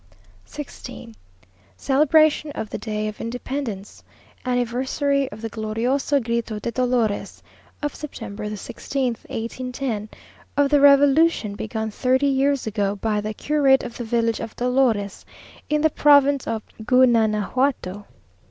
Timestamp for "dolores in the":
14.55-15.91